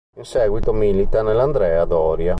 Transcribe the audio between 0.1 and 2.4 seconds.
In seguito milita nell'Andrea Doria.